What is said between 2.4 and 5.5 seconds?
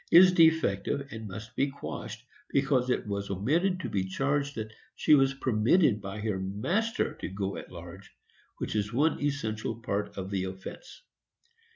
because it was omitted to be charged that she was